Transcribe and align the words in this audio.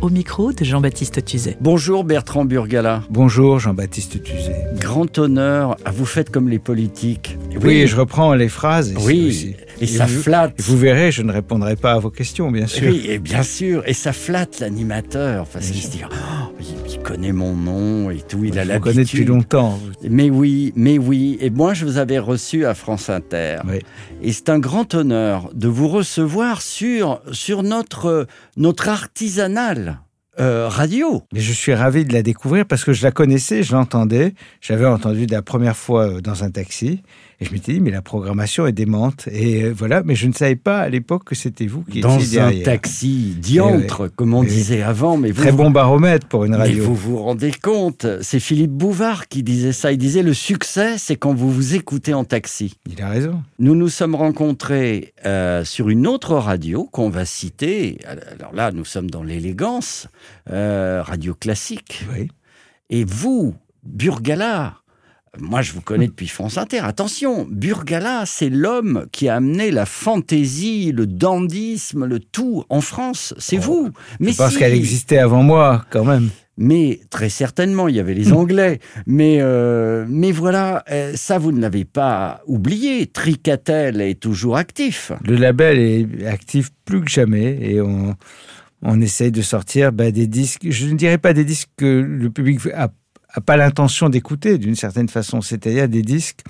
au 0.00 0.08
micro 0.10 0.52
de 0.52 0.64
Jean-Baptiste 0.64 1.24
Tuzet. 1.24 1.56
Bonjour 1.60 2.04
Bertrand 2.04 2.44
Burgala. 2.44 3.02
Bonjour 3.10 3.58
Jean-Baptiste 3.58 4.22
Tuzet. 4.22 4.66
Grand 4.78 5.18
honneur. 5.18 5.76
à 5.84 5.90
vous 5.90 6.06
faites 6.06 6.30
comme 6.30 6.48
les 6.48 6.58
politiques. 6.58 7.36
Oui, 7.62 7.86
je 7.86 7.96
reprends 7.96 8.34
les 8.34 8.48
phrases. 8.48 8.90
ici 8.92 9.06
Oui, 9.06 9.28
aussi. 9.28 9.56
Et 9.80 9.86
ça 9.86 10.06
vous, 10.06 10.22
flatte. 10.22 10.54
Vous 10.60 10.76
verrez, 10.76 11.12
je 11.12 11.22
ne 11.22 11.32
répondrai 11.32 11.76
pas 11.76 11.92
à 11.92 11.98
vos 11.98 12.10
questions, 12.10 12.50
bien 12.50 12.66
sûr. 12.66 12.90
Oui, 12.90 13.06
et 13.08 13.18
bien 13.18 13.42
sûr, 13.42 13.82
et 13.86 13.94
ça 13.94 14.12
flatte 14.12 14.60
l'animateur 14.60 15.46
parce 15.46 15.70
qu'il 15.70 15.82
se 15.82 15.90
dit 15.90 16.02
oh, 16.04 16.54
il, 16.88 16.98
connaît 17.00 17.32
mon 17.32 17.54
nom 17.54 18.10
et 18.10 18.20
tout, 18.20 18.44
il 18.44 18.58
a 18.58 18.64
je 18.64 18.72
vous 18.72 18.80
connais 18.80 19.04
depuis 19.04 19.18
l'habitude. 19.18 19.28
longtemps. 19.28 19.78
Mais 20.02 20.28
oui, 20.28 20.72
mais 20.76 20.98
oui. 20.98 21.38
Et 21.40 21.48
moi, 21.48 21.72
je 21.72 21.86
vous 21.86 21.96
avais 21.96 22.18
reçu 22.18 22.66
à 22.66 22.74
France 22.74 23.08
Inter. 23.08 23.58
Oui. 23.66 23.78
Et 24.20 24.32
c'est 24.32 24.50
un 24.50 24.58
grand 24.58 24.94
honneur 24.94 25.50
de 25.54 25.68
vous 25.68 25.88
recevoir 25.88 26.60
sur, 26.60 27.20
sur 27.32 27.62
notre, 27.62 28.26
notre 28.56 28.88
artisanal 28.88 30.00
euh, 30.40 30.68
radio. 30.68 31.22
Mais 31.32 31.40
je 31.40 31.52
suis 31.52 31.74
ravi 31.74 32.04
de 32.04 32.12
la 32.12 32.22
découvrir 32.22 32.66
parce 32.66 32.84
que 32.84 32.92
je 32.92 33.02
la 33.02 33.10
connaissais, 33.12 33.62
je 33.62 33.72
l'entendais. 33.72 34.34
J'avais 34.60 34.86
entendu 34.86 35.26
la 35.26 35.42
première 35.42 35.76
fois 35.76 36.08
euh, 36.08 36.20
dans 36.20 36.44
un 36.44 36.50
taxi. 36.50 37.02
Et 37.40 37.44
je 37.44 37.52
m'étais 37.52 37.74
dit, 37.74 37.78
mais 37.80 37.92
la 37.92 38.02
programmation 38.02 38.66
est 38.66 38.72
démente. 38.72 39.28
Et 39.30 39.62
euh, 39.62 39.72
voilà, 39.76 40.02
mais 40.04 40.16
je 40.16 40.26
ne 40.26 40.32
savais 40.32 40.56
pas 40.56 40.80
à 40.80 40.88
l'époque 40.88 41.22
que 41.24 41.36
c'était 41.36 41.66
vous 41.66 41.82
qui 41.84 42.00
Dans 42.00 42.18
étiez 42.18 42.40
un 42.40 42.50
taxi 42.64 43.36
diantre, 43.38 44.08
comme 44.16 44.34
on 44.34 44.42
Eh 44.42 44.46
disait 44.46 44.82
avant. 44.82 45.16
Mais 45.16 45.30
vous, 45.30 45.42
Très 45.42 45.52
vous- 45.52 45.56
bon 45.58 45.70
baromètre 45.70 46.26
pour 46.26 46.44
une 46.44 46.50
Mais 46.52 46.56
radio. 46.58 46.82
vous 46.82 46.96
vous 46.96 47.18
rendez 47.18 47.52
compte, 47.52 48.06
c'est 48.22 48.40
Philippe 48.40 48.72
Bouvard 48.72 49.28
qui 49.28 49.44
disait 49.44 49.72
ça. 49.72 49.92
Il 49.92 49.98
disait 49.98 50.24
le 50.24 50.34
succès, 50.34 50.98
c'est 50.98 51.14
quand 51.14 51.32
vous 51.32 51.52
vous 51.52 51.76
écoutez 51.76 52.12
en 52.12 52.24
taxi. 52.24 52.74
Il 52.90 53.00
a 53.02 53.08
raison. 53.08 53.40
Nous 53.60 53.76
nous 53.76 53.88
sommes 53.88 54.16
rencontrés 54.16 55.12
euh, 55.24 55.64
sur 55.64 55.90
une 55.90 56.08
autre 56.08 56.34
radio 56.34 56.88
qu'on 56.90 57.08
va 57.08 57.24
citer. 57.24 57.98
Alors 58.40 58.52
là, 58.52 58.72
nous 58.72 58.84
sommes 58.84 59.10
dans 59.10 59.22
l'élégance, 59.22 60.08
euh, 60.50 61.02
radio 61.02 61.34
classique. 61.34 62.04
Oui. 62.14 62.28
Et 62.90 63.04
vous, 63.04 63.54
Burgala, 63.84 64.78
moi 65.38 65.62
je 65.62 65.72
vous 65.72 65.80
connais 65.80 66.06
depuis 66.06 66.28
France 66.28 66.56
Inter. 66.56 66.80
Attention, 66.80 67.46
Burgala, 67.50 68.24
c'est 68.26 68.48
l'homme 68.48 69.06
qui 69.12 69.28
a 69.28 69.36
amené 69.36 69.70
la 69.70 69.86
fantaisie, 69.86 70.92
le 70.92 71.06
dandisme, 71.06 72.06
le 72.06 72.18
tout 72.18 72.64
en 72.68 72.80
France. 72.80 73.34
C'est 73.38 73.58
Oh, 73.58 73.62
vous. 73.62 73.90
Mais 74.20 74.32
je 74.32 74.36
pense 74.38 74.52
si. 74.52 74.58
qu'elle 74.58 74.74
existait 74.74 75.18
avant 75.18 75.42
moi, 75.42 75.84
quand 75.90 76.04
même. 76.04 76.30
Mais 76.60 76.98
très 77.10 77.28
certainement, 77.28 77.86
il 77.86 77.94
y 77.94 78.00
avait 78.00 78.14
les 78.14 78.32
Anglais. 78.32 78.80
mais, 79.06 79.38
euh, 79.40 80.04
mais 80.08 80.32
voilà, 80.32 80.82
euh, 80.90 81.12
ça, 81.14 81.38
vous 81.38 81.52
ne 81.52 81.60
l'avez 81.60 81.84
pas 81.84 82.40
oublié. 82.48 83.06
Tricatel 83.06 84.00
est 84.00 84.18
toujours 84.18 84.56
actif. 84.56 85.12
Le 85.24 85.36
label 85.36 85.78
est 85.78 86.26
actif 86.26 86.70
plus 86.84 87.00
que 87.02 87.10
jamais 87.10 87.58
et 87.60 87.80
on, 87.80 88.16
on 88.82 89.00
essaye 89.00 89.32
de 89.32 89.42
sortir 89.42 89.92
bah, 89.92 90.10
des 90.10 90.26
disques. 90.26 90.66
Je 90.68 90.86
ne 90.86 90.94
dirais 90.94 91.18
pas 91.18 91.32
des 91.32 91.44
disques 91.44 91.70
que 91.76 91.86
le 91.86 92.30
public 92.30 92.60
a, 92.74 92.90
a 93.30 93.40
pas 93.40 93.56
l'intention 93.56 94.08
d'écouter 94.08 94.58
d'une 94.58 94.76
certaine 94.76 95.08
façon, 95.08 95.40
c'est-à-dire 95.40 95.88
des 95.88 96.02
disques 96.02 96.42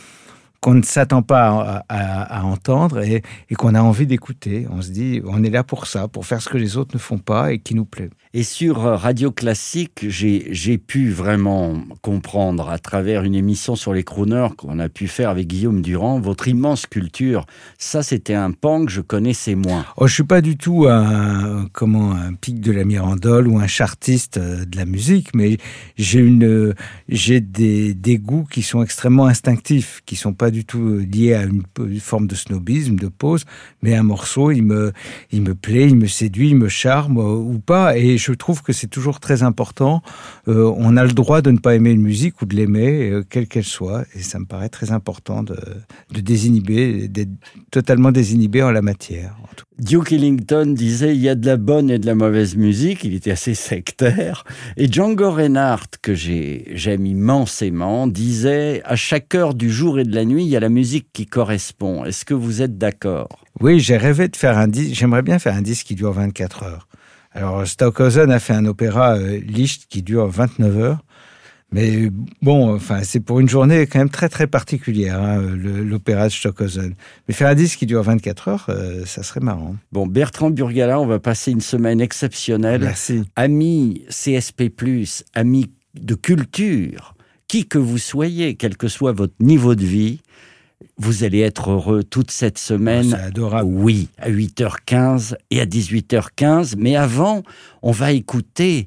qu'on 0.61 0.75
ne 0.75 0.83
s'attend 0.83 1.23
pas 1.23 1.49
à, 1.49 1.85
à- 1.89 2.41
à 2.41 2.43
entendre 2.45 3.01
et, 3.01 3.23
et 3.49 3.55
qu'on 3.55 3.75
a 3.75 3.81
envie 3.83 4.07
d'écouter. 4.07 4.67
On 4.71 4.83
se 4.83 4.91
dit, 4.91 5.23
on 5.25 5.43
est 5.45 5.51
là 5.51 5.63
pour 5.63 5.87
ça, 5.87 6.09
pour 6.09 6.27
faire 6.27 6.43
ce 6.43 6.49
que 6.49 6.59
les 6.59 6.77
autres 6.77 6.95
ne 6.95 6.99
font 7.01 7.19
pas 7.19 7.53
et 7.53 7.59
qui 7.59 7.75
nous 7.75 7.85
plaît. 7.85 8.11
Et 8.35 8.43
sur 8.43 8.85
euh, 8.85 8.97
Radio 8.97 9.31
Classique, 9.31 10.05
j'ai 10.09 10.79
pu 10.79 11.11
vraiment 11.11 11.81
comprendre 12.03 12.69
à 12.69 12.79
travers 12.79 13.23
une 13.25 13.35
émission 13.35 13.75
sur 13.77 13.95
les 13.95 14.03
crooners 14.05 14.49
qu'on 14.57 14.79
a 14.79 14.89
pu 14.89 15.07
faire 15.09 15.31
avec 15.31 15.47
Guillaume 15.47 15.81
Durand, 15.81 16.21
votre 16.21 16.47
immense 16.49 16.87
culture. 16.87 17.47
Ça, 17.79 18.03
c'était 18.03 18.35
un 18.35 18.51
pan 18.53 18.85
que 18.85 18.91
je 18.93 19.01
connaissais 19.01 19.55
moins. 19.55 19.87
Oh, 19.97 20.07
je 20.07 20.15
suis 20.15 20.25
pas 20.25 20.41
du 20.43 20.57
tout 20.57 20.87
un 20.89 21.67
comment 21.73 22.13
un 22.13 22.35
pic 22.35 22.61
de 22.61 22.73
la 22.73 22.85
Mirandole 22.85 23.49
ou 23.49 23.59
un 23.59 23.67
chartiste 23.67 24.37
euh, 24.37 24.65
de 24.65 24.77
la 24.77 24.85
musique, 24.85 25.35
mais 25.35 25.57
j'ai 25.97 26.19
une 26.21 26.75
j'ai 27.09 27.41
des, 27.41 27.95
des 27.95 28.19
goûts 28.19 28.45
qui 28.51 28.63
sont 28.63 28.83
extrêmement 28.83 29.27
instinctifs, 29.27 30.03
qui 30.05 30.17
sont 30.17 30.35
pas 30.35 30.48
du 30.51 30.65
tout 30.65 30.81
euh, 30.81 31.05
liés 31.05 31.35
à 31.35 31.45
une, 31.45 31.63
forme 32.01 32.27
de 32.27 32.35
snobisme, 32.35 32.97
de 32.97 33.09
pose, 33.09 33.45
mais 33.83 33.95
un 33.95 34.03
morceau, 34.03 34.51
il 34.51 34.63
me 34.63 34.93
il 35.33 35.43
me 35.43 35.55
plaît, 35.55 35.89
il 35.89 35.97
me 35.97 36.07
séduit, 36.07 36.51
il 36.51 36.57
me 36.57 36.69
charme 36.69 37.19
euh, 37.19 37.35
ou 37.35 37.59
pas, 37.59 37.97
et 37.97 38.19
je 38.19 38.33
trouve 38.33 38.63
que 38.63 38.73
c'est 38.73 38.87
toujours 38.87 39.21
très 39.21 39.43
important. 39.43 40.03
Euh, 40.49 40.73
on 40.77 40.97
a 40.97 41.05
le 41.05 41.13
droit 41.13 41.43
de 41.43 41.51
ne 41.51 41.59
pas 41.59 41.75
aimer 41.75 41.91
une 41.91 42.03
musique 42.03 42.41
ou 42.43 42.47
de 42.47 42.57
l'aimer, 42.57 43.21
quelle 43.31 43.47
qu'elle 43.47 43.65
soit, 43.65 44.05
et 44.15 44.21
ça 44.21 44.39
me 44.39 44.47
paraît 44.47 44.69
très 44.69 44.93
important 44.93 45.43
de, 45.43 45.57
de 46.13 46.21
désinhiber, 46.21 47.09
d'être 47.09 47.31
totalement 47.71 48.13
désinhibé 48.13 48.63
en 48.63 48.71
la 48.71 48.83
matière. 48.83 49.37
en 49.43 49.55
tout 49.55 49.68
Duke 49.79 50.11
Ellington 50.13 50.67
disait 50.75 51.15
il 51.15 51.21
y 51.23 51.29
a 51.29 51.37
de 51.37 51.47
la 51.47 51.57
bonne 51.57 51.89
et 51.89 51.99
de 52.01 52.07
la 52.07 52.17
mauvaise 52.17 52.57
musique. 52.57 53.05
Il 53.05 53.15
était 53.15 53.31
assez 53.31 53.55
sectaire. 53.55 54.45
Et 54.77 54.91
Django 54.91 55.31
Reinhardt, 55.31 55.87
que 56.03 56.15
j'ai- 56.15 56.65
j'aime 56.75 57.07
immensément, 57.07 58.09
disait 58.09 58.83
à 58.85 58.97
chaque 58.97 59.35
heure 59.37 59.55
du 59.55 59.71
jour 59.71 60.01
et 60.01 60.05
de 60.05 60.15
la 60.15 60.25
nuit, 60.25 60.45
il 60.45 60.49
y 60.49 60.57
a 60.57 60.61
la 60.61 60.69
musique 60.69 61.09
qui 61.13 61.27
correspond. 61.27 62.05
Est-ce 62.05 62.25
que 62.25 62.35
vous 62.35 62.61
êtes 62.61 62.77
d'accord? 62.77 63.29
Oui, 63.61 63.79
j'ai 63.79 63.97
rêvé 63.97 64.27
de 64.29 64.37
faire 64.37 64.59
un 64.59 64.67
disque. 64.69 64.95
J'aimerais 64.95 65.23
bien 65.23 65.39
faire 65.39 65.55
un 65.55 65.63
disque 65.63 65.87
qui 65.87 65.95
dure 65.95 66.13
24 66.13 66.65
heures. 66.65 66.89
Alors, 67.33 67.65
Stockhausen 67.67 68.33
a 68.33 68.41
fait 68.41 68.55
un 68.55 68.65
opéra 68.67 69.17
euh, 69.17 69.39
qui 69.89 70.03
dure 70.03 70.27
29 70.27 70.77
heures. 70.79 71.05
Mais 71.71 72.09
bon, 72.41 72.75
enfin, 72.75 73.01
c'est 73.03 73.21
pour 73.21 73.41
une 73.41 73.49
journée 73.49 73.87
quand 73.87 73.99
même 73.99 74.09
très 74.09 74.31
très 74.31 74.47
particulière, 74.47 75.21
hein, 75.23 75.43
l'opéra 75.43 76.29
de 76.29 76.33
Stockhausen. 76.33 76.95
Mais 77.29 77.35
faire 77.35 77.49
un 77.49 77.55
disque 77.55 77.79
qui 77.81 77.87
dure 77.87 78.03
24 78.03 78.49
heures, 78.49 78.67
euh, 78.71 79.05
ça 79.05 79.23
serait 79.23 79.41
marrant. 79.41 79.77
Bon, 79.93 80.07
Bertrand 80.07 80.51
Burgala, 80.51 80.99
on 80.99 81.07
va 81.07 81.19
passer 81.19 81.51
une 81.51 81.61
semaine 81.61 82.01
exceptionnelle. 82.01 82.81
Merci. 82.81 83.25
Amis 83.37 84.03
CSP+, 84.09 84.71
amis 85.35 85.71
de 85.95 86.15
culture, 86.15 87.15
qui 87.49 87.67
que 87.67 87.79
vous 87.79 87.99
soyez, 87.99 88.55
quel 88.55 88.77
que 88.79 88.89
soit 88.89 89.13
votre 89.13 89.35
niveau 89.41 89.75
de 89.75 89.85
vie, 89.85 90.21
vous 90.97 91.23
allez 91.23 91.41
être 91.41 91.71
heureux 91.71 92.03
toute 92.03 92.31
cette 92.31 92.57
C'est 92.57 92.75
semaine. 92.75 93.13
adorable. 93.13 93.71
Oui, 93.71 94.09
à 94.19 94.31
8h15 94.31 95.35
et 95.51 95.61
à 95.61 95.67
18h15. 95.67 96.75
Mais 96.79 96.97
avant, 96.97 97.43
on 97.83 97.91
va 97.93 98.13
écouter 98.13 98.87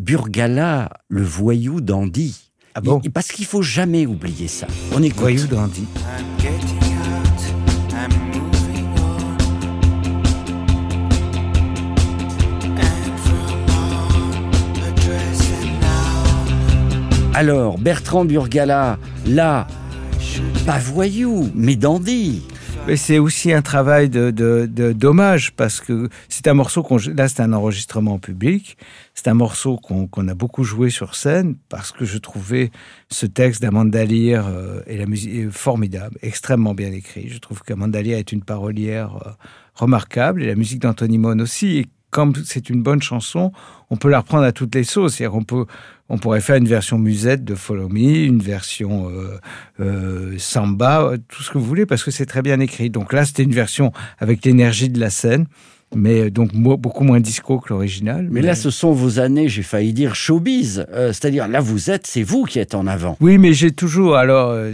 Burgala, 0.00 0.88
le 1.08 1.22
voyou 1.22 1.82
dandy. 1.82 2.50
Ah 2.74 2.80
bon 2.80 3.00
Il- 3.04 3.10
Parce 3.10 3.28
qu'il 3.28 3.44
faut 3.44 3.60
jamais 3.60 4.06
oublier 4.06 4.48
ça. 4.48 4.66
On. 4.92 5.00
Voyou 5.00 5.46
dandy. 5.46 5.86
Alors, 17.34 17.78
Bertrand 17.78 18.24
Burgala, 18.24 18.98
là, 19.26 19.66
pas 20.66 20.78
voyou, 20.78 21.50
mais 21.54 21.76
dandy. 21.76 22.42
Mais 22.86 22.96
c'est 22.96 23.18
aussi 23.18 23.52
un 23.52 23.62
travail 23.62 24.08
de, 24.08 24.30
de, 24.30 24.68
de- 24.70 24.92
d'hommage 24.92 25.52
parce 25.52 25.80
que 25.80 26.08
c'est 26.28 26.48
un 26.48 26.54
morceau 26.54 26.82
qu'on 26.82 26.96
là 27.14 27.28
c'est 27.28 27.40
un 27.40 27.52
enregistrement 27.52 28.14
en 28.14 28.18
public. 28.18 28.78
C'est 29.22 29.28
un 29.28 29.34
morceau 29.34 29.76
qu'on 29.76 30.28
a 30.28 30.34
beaucoup 30.34 30.64
joué 30.64 30.88
sur 30.88 31.14
scène 31.14 31.54
parce 31.68 31.92
que 31.92 32.06
je 32.06 32.16
trouvais 32.16 32.70
ce 33.10 33.26
texte 33.26 33.60
d'Amanda 33.60 34.02
Lear 34.02 34.46
euh, 34.48 34.80
et 34.86 34.96
la 34.96 35.04
musique 35.04 35.34
est 35.34 35.50
formidable, 35.50 36.16
extrêmement 36.22 36.72
bien 36.72 36.90
écrit. 36.90 37.28
Je 37.28 37.36
trouve 37.36 37.60
qu'Amanda 37.60 38.00
Lear 38.00 38.18
est 38.18 38.32
une 38.32 38.42
parolière 38.42 39.16
euh, 39.16 39.30
remarquable 39.74 40.42
et 40.42 40.46
la 40.46 40.54
musique 40.54 40.78
d'Anthony 40.78 41.18
Mon 41.18 41.38
aussi. 41.38 41.76
Et 41.76 41.86
comme 42.08 42.32
c'est 42.46 42.70
une 42.70 42.82
bonne 42.82 43.02
chanson, 43.02 43.52
on 43.90 43.96
peut 43.96 44.08
la 44.08 44.20
reprendre 44.20 44.44
à 44.44 44.52
toutes 44.52 44.74
les 44.74 44.84
sauces. 44.84 45.16
C'est-à-dire 45.16 45.32
qu'on 45.32 45.44
peut, 45.44 45.66
on 46.08 46.16
pourrait 46.16 46.40
faire 46.40 46.56
une 46.56 46.68
version 46.68 46.98
musette 46.98 47.44
de 47.44 47.54
Follow 47.54 47.90
Me, 47.90 48.24
une 48.24 48.40
version 48.40 49.10
euh, 49.10 49.38
euh, 49.80 50.38
samba, 50.38 51.12
tout 51.28 51.42
ce 51.42 51.50
que 51.50 51.58
vous 51.58 51.66
voulez, 51.66 51.84
parce 51.84 52.04
que 52.04 52.10
c'est 52.10 52.24
très 52.24 52.40
bien 52.40 52.58
écrit. 52.58 52.88
Donc 52.88 53.12
là, 53.12 53.26
c'était 53.26 53.42
une 53.42 53.52
version 53.52 53.92
avec 54.18 54.46
l'énergie 54.46 54.88
de 54.88 54.98
la 54.98 55.10
scène. 55.10 55.46
Mais 55.94 56.22
euh, 56.22 56.30
donc 56.30 56.52
beaucoup 56.54 57.04
moins 57.04 57.20
disco 57.20 57.58
que 57.58 57.72
l'original. 57.72 58.28
Mais 58.30 58.42
là, 58.42 58.54
ce 58.54 58.70
sont 58.70 58.92
vos 58.92 59.18
années, 59.18 59.48
j'ai 59.48 59.62
failli 59.62 59.92
dire 59.92 60.14
showbiz. 60.14 60.86
Euh, 60.92 61.12
C'est-à-dire, 61.12 61.48
là, 61.48 61.60
vous 61.60 61.90
êtes, 61.90 62.06
c'est 62.06 62.22
vous 62.22 62.44
qui 62.44 62.58
êtes 62.58 62.74
en 62.74 62.86
avant. 62.86 63.16
Oui, 63.20 63.38
mais 63.38 63.52
j'ai 63.52 63.70
toujours, 63.70 64.16
alors, 64.16 64.50
euh, 64.50 64.72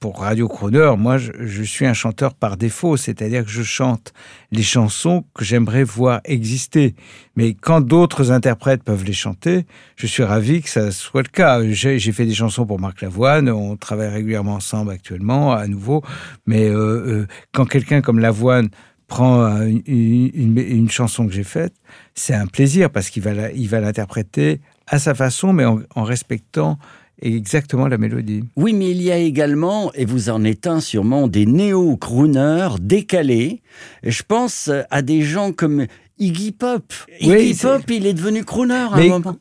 pour 0.00 0.20
Radio 0.20 0.48
Crooner, 0.48 0.92
moi, 0.98 1.18
je, 1.18 1.32
je 1.40 1.62
suis 1.62 1.86
un 1.86 1.94
chanteur 1.94 2.34
par 2.34 2.56
défaut, 2.56 2.96
c'est-à-dire 2.96 3.44
que 3.44 3.50
je 3.50 3.62
chante 3.62 4.12
les 4.52 4.62
chansons 4.62 5.24
que 5.34 5.44
j'aimerais 5.44 5.84
voir 5.84 6.20
exister. 6.24 6.94
Mais 7.36 7.54
quand 7.54 7.80
d'autres 7.80 8.30
interprètes 8.30 8.82
peuvent 8.82 9.04
les 9.04 9.12
chanter, 9.12 9.66
je 9.96 10.06
suis 10.06 10.22
ravi 10.22 10.62
que 10.62 10.70
ça 10.70 10.90
soit 10.90 11.22
le 11.22 11.28
cas. 11.28 11.62
J'ai 11.70 11.98
j'ai 11.98 12.12
fait 12.12 12.24
des 12.24 12.34
chansons 12.34 12.66
pour 12.66 12.80
Marc 12.80 13.02
Lavoine, 13.02 13.48
on 13.50 13.76
travaille 13.76 14.08
régulièrement 14.08 14.54
ensemble 14.54 14.90
actuellement, 14.90 15.52
à 15.52 15.66
nouveau, 15.66 16.02
mais 16.46 16.68
euh, 16.68 16.76
euh, 16.76 17.26
quand 17.52 17.66
quelqu'un 17.66 18.00
comme 18.00 18.18
Lavoine 18.18 18.68
prend 19.08 19.44
euh, 19.44 19.66
une, 19.86 20.30
une- 20.34 20.58
une 20.58 20.90
chanson 20.90 21.26
que 21.26 21.32
j'ai 21.32 21.44
faite, 21.44 21.74
c'est 22.14 22.34
un 22.34 22.46
plaisir 22.46 22.90
parce 22.90 23.08
qu'il 23.10 23.22
va 23.22 23.34
la- 23.34 23.52
il 23.52 23.68
va 23.68 23.80
l'interpréter 23.80 24.60
à 24.86 24.98
sa 24.98 25.14
façon, 25.14 25.52
mais 25.52 25.64
en, 25.64 25.80
en 25.94 26.02
respectant 26.04 26.78
exactement 27.22 27.86
la 27.88 27.98
mélodie. 27.98 28.42
Oui, 28.56 28.72
mais 28.72 28.90
il 28.90 29.00
y 29.02 29.10
a 29.10 29.16
également, 29.18 29.92
et 29.94 30.04
vous 30.04 30.28
en 30.28 30.44
êtes 30.44 30.66
un 30.66 30.80
sûrement, 30.80 31.28
des 31.28 31.46
néo-crooners 31.46 32.76
décalés. 32.80 33.62
Je 34.02 34.22
pense 34.26 34.70
à 34.90 35.02
des 35.02 35.22
gens 35.22 35.52
comme 35.52 35.86
Iggy 36.18 36.52
Pop. 36.52 36.92
Iggy 37.20 37.54
Pop, 37.62 37.82
il 37.90 38.06
est 38.06 38.14
devenu 38.14 38.44
crooner 38.44 38.74
à 38.74 38.94
un 38.94 38.98
moment. 39.08 39.36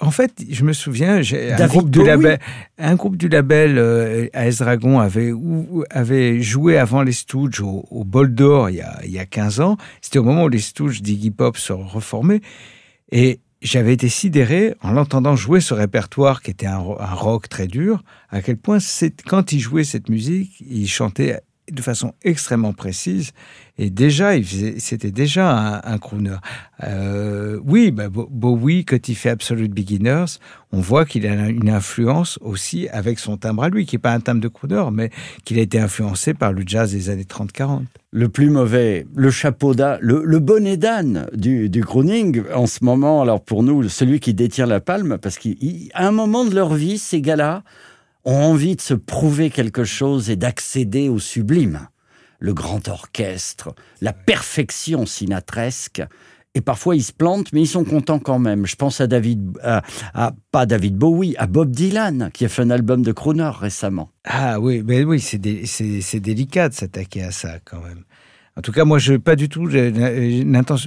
En 0.00 0.10
fait, 0.10 0.32
je 0.50 0.64
me 0.64 0.72
souviens, 0.72 1.20
j'ai 1.20 1.52
un 1.52 1.66
groupe, 1.66 1.90
du 1.90 1.98
label, 2.02 2.38
un 2.78 2.94
groupe 2.94 3.16
du 3.18 3.28
label 3.28 3.76
euh, 3.76 4.26
AS 4.32 4.58
Dragon 4.58 4.98
avait, 4.98 5.30
ou- 5.32 5.84
avait 5.90 6.40
joué 6.40 6.78
avant 6.78 7.02
les 7.02 7.12
Stooges 7.12 7.60
au, 7.60 7.84
au 7.90 8.04
Bol 8.04 8.34
d'Or 8.34 8.70
il 8.70 8.76
y, 8.76 8.80
a, 8.80 8.98
il 9.04 9.10
y 9.10 9.18
a 9.18 9.26
15 9.26 9.60
ans. 9.60 9.76
C'était 10.00 10.18
au 10.18 10.24
moment 10.24 10.44
où 10.44 10.48
les 10.48 10.58
Stooges 10.58 11.02
d'Iggy 11.02 11.30
Pop 11.30 11.58
se 11.58 11.72
reformaient. 11.74 12.40
Et 13.10 13.40
j'avais 13.60 13.92
été 13.92 14.08
sidéré 14.08 14.74
en 14.80 14.90
l'entendant 14.92 15.36
jouer 15.36 15.60
ce 15.60 15.74
répertoire 15.74 16.40
qui 16.40 16.50
était 16.50 16.66
un, 16.66 16.78
un 16.98 17.14
rock 17.14 17.48
très 17.50 17.66
dur, 17.66 18.02
à 18.30 18.40
quel 18.40 18.56
point 18.56 18.78
quand 19.26 19.52
il 19.52 19.60
jouait 19.60 19.84
cette 19.84 20.08
musique, 20.08 20.64
il 20.68 20.88
chantait 20.88 21.40
de 21.70 21.80
façon 21.82 22.14
extrêmement 22.22 22.72
précise. 22.72 23.30
Et 23.78 23.88
déjà, 23.88 24.32
c'était 24.78 25.10
déjà 25.10 25.80
un, 25.84 25.98
crooner. 25.98 26.36
Euh, 26.84 27.58
oui, 27.64 27.90
bah, 27.90 28.08
Bo- 28.08 28.28
Bowie, 28.30 28.84
quand 28.84 29.08
il 29.08 29.14
fait 29.14 29.30
Absolute 29.30 29.72
Beginners, 29.72 30.24
on 30.72 30.80
voit 30.80 31.04
qu'il 31.04 31.26
a 31.26 31.48
une 31.48 31.70
influence 31.70 32.38
aussi 32.42 32.88
avec 32.88 33.18
son 33.18 33.36
timbre 33.36 33.62
à 33.64 33.68
lui, 33.70 33.86
qui 33.86 33.94
n'est 33.96 34.00
pas 34.00 34.12
un 34.12 34.20
timbre 34.20 34.40
de 34.40 34.48
crooner, 34.48 34.84
mais 34.92 35.10
qu'il 35.44 35.58
a 35.58 35.62
été 35.62 35.78
influencé 35.78 36.34
par 36.34 36.52
le 36.52 36.62
jazz 36.66 36.92
des 36.92 37.08
années 37.10 37.24
30-40. 37.24 37.82
Le 38.10 38.28
plus 38.28 38.50
mauvais, 38.50 39.06
le 39.14 39.30
chapeau 39.30 39.74
d'âne, 39.74 39.98
le, 40.02 40.22
le 40.24 40.38
bonnet 40.38 40.76
d'âne 40.76 41.26
du, 41.32 41.70
du 41.70 41.82
crooning 41.82 42.42
en 42.54 42.66
ce 42.66 42.84
moment. 42.84 43.22
Alors 43.22 43.42
pour 43.42 43.62
nous, 43.62 43.88
celui 43.88 44.20
qui 44.20 44.34
détient 44.34 44.66
la 44.66 44.80
palme, 44.80 45.16
parce 45.16 45.38
qu'à 45.38 45.48
un 45.94 46.10
moment 46.10 46.44
de 46.44 46.54
leur 46.54 46.74
vie, 46.74 46.98
ces 46.98 47.22
gars-là 47.22 47.62
ont 48.24 48.34
envie 48.36 48.76
de 48.76 48.80
se 48.80 48.94
prouver 48.94 49.50
quelque 49.50 49.84
chose 49.84 50.30
et 50.30 50.36
d'accéder 50.36 51.08
au 51.08 51.18
sublime. 51.18 51.88
Le 52.38 52.54
grand 52.54 52.88
orchestre, 52.88 53.74
la 54.00 54.12
perfection 54.12 55.06
sinatresque. 55.06 56.02
Et 56.54 56.60
parfois 56.60 56.94
ils 56.96 57.02
se 57.02 57.12
plantent, 57.12 57.50
mais 57.54 57.62
ils 57.62 57.66
sont 57.66 57.84
contents 57.84 58.18
quand 58.18 58.38
même. 58.38 58.66
Je 58.66 58.76
pense 58.76 59.00
à 59.00 59.06
David, 59.06 59.56
à, 59.62 59.82
à- 60.12 60.34
pas 60.50 60.66
David 60.66 60.96
Bowie, 60.96 61.34
à 61.38 61.46
Bob 61.46 61.70
Dylan, 61.70 62.30
qui 62.34 62.44
a 62.44 62.48
fait 62.50 62.60
un 62.62 62.68
album 62.70 63.02
de 63.02 63.12
crooner 63.12 63.50
récemment. 63.58 64.10
Ah 64.24 64.60
oui, 64.60 64.82
mais 64.86 65.02
oui, 65.02 65.18
c'est 65.18 65.38
dé- 65.38 65.62
c'est 65.64 66.02
c'est 66.02 66.20
délicat 66.20 66.68
de 66.68 66.74
s'attaquer 66.74 67.22
à 67.22 67.30
ça 67.32 67.58
quand 67.64 67.80
même. 67.80 68.04
En 68.54 68.60
tout 68.60 68.70
cas, 68.72 68.84
moi, 68.84 68.98
je 68.98 69.14
pas 69.14 69.34
du 69.34 69.48
tout. 69.48 69.66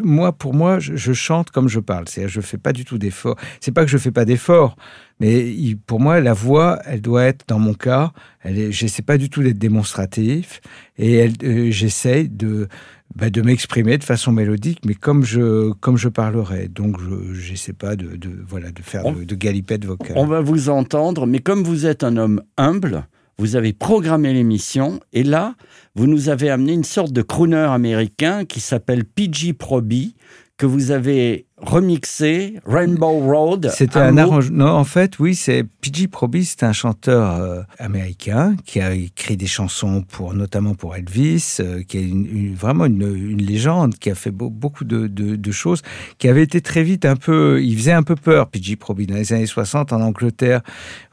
Moi, 0.03 0.31
pour 0.33 0.53
moi, 0.53 0.77
je, 0.77 0.95
je 0.95 1.13
chante 1.13 1.49
comme 1.49 1.67
je 1.67 1.79
parle. 1.79 2.07
C'est-à-dire, 2.07 2.29
je 2.31 2.41
fais 2.41 2.59
pas 2.59 2.73
du 2.73 2.85
tout 2.85 2.99
d'effort. 2.99 3.35
C'est 3.59 3.71
pas 3.71 3.83
que 3.85 3.89
je 3.89 3.97
fais 3.97 4.11
pas 4.11 4.23
d'effort, 4.25 4.75
mais 5.19 5.49
il- 5.51 5.77
pour 5.77 5.99
moi, 5.99 6.19
la 6.19 6.33
voix, 6.33 6.79
elle 6.85 7.01
doit 7.01 7.23
être, 7.23 7.45
dans 7.47 7.59
mon 7.59 7.73
cas, 7.73 8.11
elle 8.41 8.71
j'essaie 8.71 9.01
pas 9.01 9.17
du 9.17 9.29
tout 9.29 9.41
d'être 9.43 9.57
démonstratif 9.57 10.61
et 10.97 11.13
elle, 11.15 11.33
euh, 11.43 11.71
j'essaie 11.71 12.25
de 12.25 12.67
bah, 13.15 13.29
de 13.29 13.41
m'exprimer 13.41 13.97
de 13.97 14.03
façon 14.03 14.31
mélodique, 14.31 14.79
mais 14.85 14.93
comme 14.95 15.23
je 15.23 15.71
comme 15.73 15.95
je 15.95 16.09
parlerais. 16.09 16.67
Donc, 16.67 16.99
je 16.99 17.33
j'essaie 17.33 17.71
pas 17.73 17.95
de, 17.95 18.15
de 18.17 18.29
voilà 18.47 18.71
de 18.71 18.81
faire 18.81 19.05
On- 19.05 19.13
de, 19.13 19.23
de 19.23 19.35
galipette 19.35 19.85
vocale. 19.85 20.17
On 20.17 20.25
va 20.25 20.41
vous 20.41 20.69
entendre, 20.69 21.25
mais 21.27 21.39
comme 21.39 21.63
vous 21.63 21.85
êtes 21.85 22.03
un 22.03 22.17
homme 22.17 22.41
humble, 22.57 23.05
vous 23.37 23.55
avez 23.55 23.73
programmé 23.73 24.33
l'émission 24.33 24.99
et 25.13 25.23
là, 25.23 25.55
vous 25.93 26.07
nous 26.07 26.29
avez 26.29 26.49
amené 26.49 26.73
une 26.73 26.83
sorte 26.83 27.13
de 27.13 27.21
crooner 27.21 27.55
américain 27.57 28.43
qui 28.43 28.59
s'appelle 28.59 29.05
PG 29.05 29.53
Proby 29.53 30.15
que 30.57 30.65
vous 30.65 30.91
avez 30.91 31.44
remixé, 31.61 32.55
Rainbow 32.65 33.19
Road. 33.19 33.71
C'était 33.73 33.97
un 33.99 34.11
mot- 34.11 34.19
arrangement. 34.19 34.65
Non, 34.65 34.71
en 34.71 34.83
fait, 34.83 35.19
oui, 35.19 35.35
c'est 35.35 35.63
PG 35.81 36.07
Proby, 36.07 36.43
c'est 36.45 36.63
un 36.63 36.73
chanteur 36.73 37.39
euh, 37.41 37.61
américain 37.79 38.55
qui 38.65 38.81
a 38.81 38.93
écrit 38.93 39.37
des 39.37 39.47
chansons 39.47 40.01
pour, 40.03 40.33
notamment 40.33 40.75
pour 40.75 40.95
Elvis, 40.95 41.57
euh, 41.61 41.81
qui 41.83 41.97
est 41.97 42.03
une- 42.07 42.25
une- 42.27 42.55
vraiment 42.55 42.85
une, 42.85 43.01
une 43.03 43.41
légende, 43.41 43.95
qui 43.95 44.09
a 44.11 44.15
fait 44.15 44.31
beau- 44.31 44.49
beaucoup 44.49 44.83
de, 44.83 45.07
de- 45.07 45.35
de 45.37 45.51
choses, 45.51 45.81
qui 46.17 46.27
avait 46.27 46.43
été 46.43 46.59
très 46.61 46.83
vite 46.83 47.05
un 47.05 47.15
peu, 47.15 47.61
il 47.63 47.77
faisait 47.77 47.93
un 47.93 48.03
peu 48.03 48.15
peur, 48.15 48.47
PG 48.47 48.75
Proby, 48.75 49.07
dans 49.07 49.15
les 49.15 49.31
années 49.33 49.45
60 49.45 49.93
en 49.93 50.01
Angleterre, 50.01 50.61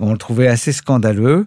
on 0.01 0.13
le 0.13 0.19
trouvait 0.19 0.49
assez 0.49 0.73
scandaleux, 0.73 1.47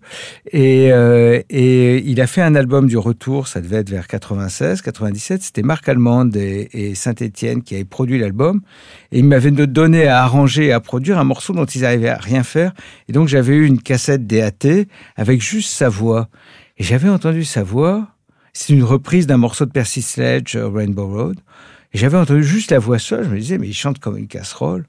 et, 0.51 0.91
euh, 0.93 1.41
et 1.49 1.97
il 2.09 2.21
a 2.21 2.27
fait 2.27 2.41
un 2.41 2.55
album 2.55 2.87
du 2.87 2.97
retour, 2.97 3.47
ça 3.49 3.59
devait 3.61 3.77
être 3.77 3.89
vers 3.89 4.07
96, 4.07 4.81
97, 4.81 5.43
c'était 5.43 5.63
Marc 5.63 5.87
Allemande 5.89 6.35
et, 6.37 6.69
et 6.73 6.95
Saint-Étienne 6.95 7.61
qui 7.61 7.75
avaient 7.75 7.83
produit 7.85 8.17
l'album, 8.19 8.61
et 9.11 9.19
il 9.19 9.25
m'avait 9.25 9.51
donné 9.51 10.07
à 10.07 10.23
arranger 10.23 10.65
et 10.65 10.71
à 10.71 10.79
produire 10.79 11.19
un 11.19 11.23
morceau 11.23 11.53
dont 11.53 11.65
ils 11.65 11.81
n'arrivaient 11.81 12.09
à 12.09 12.17
rien 12.17 12.43
faire. 12.43 12.73
Et 13.07 13.13
donc 13.13 13.27
j'avais 13.27 13.55
eu 13.55 13.65
une 13.65 13.81
cassette 13.81 14.27
DAT 14.27 14.85
avec 15.15 15.41
juste 15.41 15.71
sa 15.71 15.89
voix. 15.89 16.27
Et 16.77 16.83
j'avais 16.83 17.09
entendu 17.09 17.43
sa 17.43 17.63
voix. 17.63 18.07
C'est 18.53 18.73
une 18.73 18.83
reprise 18.83 19.27
d'un 19.27 19.37
morceau 19.37 19.65
de 19.65 19.71
Percy 19.71 20.01
Sledge, 20.01 20.55
euh, 20.55 20.67
Rainbow 20.67 21.07
Road. 21.07 21.39
Et 21.93 21.97
j'avais 21.97 22.17
entendu 22.17 22.43
juste 22.43 22.71
la 22.71 22.79
voix 22.79 22.99
seule. 22.99 23.25
Je 23.25 23.29
me 23.29 23.39
disais, 23.39 23.57
mais 23.57 23.67
il 23.67 23.73
chante 23.73 23.99
comme 23.99 24.17
une 24.17 24.27
casserole. 24.27 24.85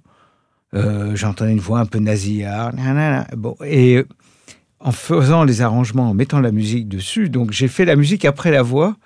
Euh, 0.75 1.15
J'entendais 1.15 1.53
une 1.53 1.61
voix 1.61 1.81
un 1.81 1.87
peu 1.87 1.99
nasillarde. 1.99 2.77
Bon, 3.37 3.57
et 3.65 4.05
en 4.87 4.93
faisant 4.93 5.43
les 5.43 5.63
arrangements, 5.63 6.11
en 6.11 6.15
mettant 6.15 6.39
la 6.41 6.53
musique 6.53 6.87
dessus, 6.87 7.29
donc 7.29 7.51
j'ai 7.51 7.67
fait 7.67 7.85
la 7.85 7.97
musique 7.97 8.25
après 8.25 8.53
la 8.53 8.63
voix. 8.63 8.97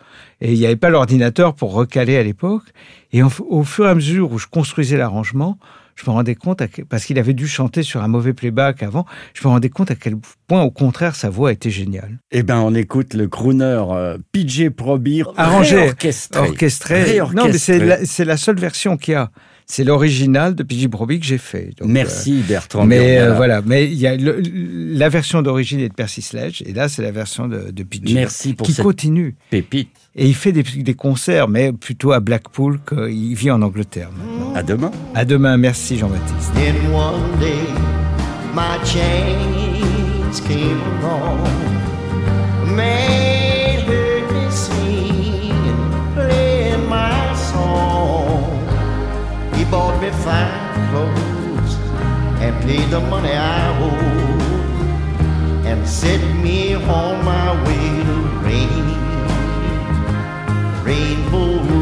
Et 0.43 0.53
il 0.53 0.59
n'y 0.59 0.67
avait 0.67 0.77
pas 0.77 0.91
l'ordinateur 0.91 1.55
pour 1.55 1.73
recaler 1.73 2.17
à 2.19 2.23
l'époque. 2.23 2.65
Et 3.13 3.23
en- 3.23 3.31
au 3.49 3.65
fur 3.65 3.87
et 3.87 3.89
à 3.89 3.95
mesure 3.95 4.31
où 4.31 4.39
je 4.39 4.47
construisais 4.47 4.99
l'arrangement, 4.99 5.59
je 5.97 6.05
me 6.07 6.11
rendais 6.15 6.35
compte, 6.35 6.67
que- 6.69 6.83
parce 6.83 7.05
qu'il 7.07 7.19
avait 7.19 7.33
dû 7.33 7.49
chanter 7.49 7.83
sur 7.83 8.03
un 8.03 8.09
mauvais 8.09 8.35
playback 8.35 8.83
avant, 8.83 9.07
je 9.33 9.41
me 9.47 9.53
rendais 9.53 9.71
compte 9.71 9.91
à 9.91 9.95
quel 9.95 10.17
point, 10.47 10.63
au 10.63 10.71
contraire, 10.71 11.17
sa 11.17 11.31
voix 11.31 11.51
était 11.51 11.71
géniale. 11.71 12.19
Eh 12.31 12.43
ben, 12.43 12.59
on 12.59 12.75
écoute 12.75 13.15
le 13.15 13.27
crooner 13.29 13.65
euh, 13.91 14.19
PG 14.33 14.69
Proby 14.71 15.23
Arrangé, 15.37 15.89
orchestré. 15.89 16.41
Orchestré. 16.41 17.19
Non, 17.35 17.45
mais 17.47 17.59
c'est 17.59 17.79
la, 17.87 18.05
c'est 18.05 18.25
la 18.27 18.37
seule 18.37 18.59
version 18.61 18.97
qu'il 18.99 19.13
y 19.13 19.17
a. 19.17 19.31
C'est 19.73 19.85
l'original 19.85 20.57
de 20.57 20.65
PJ 20.65 20.89
Broby 20.89 21.21
que 21.21 21.27
j'ai 21.27 21.39
fait. 21.39 21.71
Donc, 21.79 21.89
Merci 21.89 22.41
euh, 22.43 22.49
Bertrand. 22.49 22.85
mais 22.85 23.19
euh, 23.21 23.35
voilà, 23.35 23.63
mais 23.65 23.85
il 23.87 23.95
y 23.95 24.07
a 24.09 24.17
le- 24.17 24.43
la 24.43 25.09
version 25.09 25.43
d'origine 25.43 25.79
est 25.79 25.89
de 25.91 25.95
Percy 25.95 26.23
Sledge 26.23 26.61
et 26.67 26.73
là 26.73 26.89
c'est 26.89 27.03
la 27.03 27.13
version 27.13 27.47
de, 27.47 27.71
de 27.71 27.83
PJ 27.85 28.13
Merci 28.15 28.55
pour 28.55 28.67
qui 28.67 28.73
cette 28.73 28.85
continue. 28.85 29.37
pépite. 29.49 29.91
Et 30.17 30.27
il 30.27 30.35
fait 30.35 30.51
des, 30.51 30.65
des 30.65 30.95
concerts, 30.95 31.47
mais 31.47 31.73
plutôt 31.73 32.11
à 32.11 32.19
Blackpool, 32.19 32.81
qu'il 32.89 33.35
vit 33.37 33.53
en 33.53 33.63
Angleterre 33.63 34.11
maintenant. 34.11 34.55
À 34.57 34.65
demain. 34.65 34.91
À 35.15 35.25
demain, 35.25 35.57
merci 35.57 35.97
Jean-Baptiste. 35.99 36.53
Then 36.55 36.75
one 36.93 37.39
day 37.39 37.55
my 38.53 38.77
chains 38.85 40.41
came 40.49 40.81
along, 41.01 41.47
clothes 50.91 51.75
and 52.45 52.55
pay 52.65 52.85
the 52.87 53.01
money 53.01 53.33
I 53.33 53.63
owe 53.87 54.31
and 55.71 55.89
set 55.89 56.21
me 56.45 56.75
on 56.75 57.25
my 57.25 57.49
way 57.65 57.87
to 58.09 58.17
rain, 58.47 58.87
Rainbow 60.85 61.80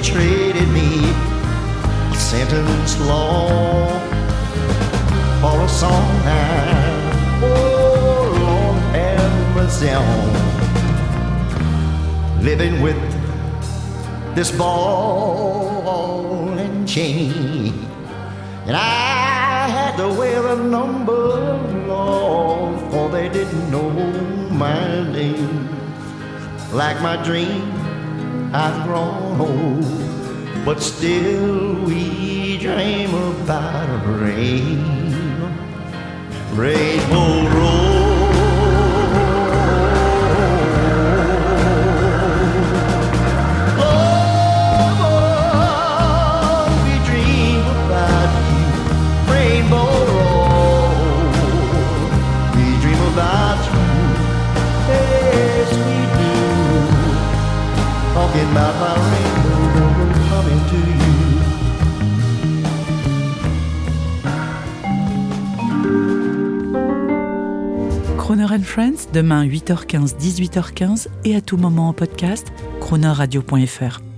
he 0.00 0.08
traded 0.12 0.68
me 0.68 1.12
a 2.10 2.14
sentence 2.14 2.98
long 3.00 4.00
for 5.40 5.60
a 5.60 5.68
song 5.68 6.24
now. 6.24 7.40
Oh, 7.42 8.32
Lord, 8.40 8.78
have 8.94 9.54
living 12.42 12.80
with 12.82 12.98
this 14.34 14.50
ball 14.50 16.48
and 16.58 16.88
chain. 16.88 17.86
And 18.66 18.76
I 18.76 19.68
had 19.68 19.96
to 19.96 20.08
wear 20.08 20.46
a 20.46 20.56
number, 20.56 21.58
Lord, 21.86 22.80
for 22.90 23.08
they 23.08 23.28
didn't 23.28 23.70
know 23.70 23.90
my 24.50 25.04
name. 25.12 25.68
Like 26.72 27.00
my 27.02 27.16
dream, 27.24 27.79
I've 28.52 28.84
grown 28.84 29.40
old, 29.40 30.64
but 30.64 30.80
still 30.82 31.84
we 31.84 32.58
dream 32.58 33.14
about 33.14 33.88
a 33.88 34.08
rain, 34.18 34.82
rainbow 36.56 37.48
road. 37.48 37.69
Croner 68.18 68.52
and 68.52 68.62
Friends, 68.62 69.08
demain 69.12 69.44
8h15, 69.44 70.16
18h15 70.16 71.08
et 71.24 71.34
à 71.34 71.40
tout 71.40 71.56
moment 71.56 71.88
en 71.88 71.92
podcast, 71.92 72.52
cronerradio.fr. 72.80 74.09